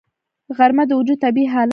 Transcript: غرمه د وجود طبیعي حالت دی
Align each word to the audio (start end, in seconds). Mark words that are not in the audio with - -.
غرمه 0.57 0.83
د 0.87 0.91
وجود 0.99 1.17
طبیعي 1.25 1.47
حالت 1.53 1.67
دی 1.67 1.69